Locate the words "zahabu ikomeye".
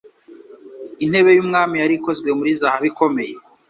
2.59-3.35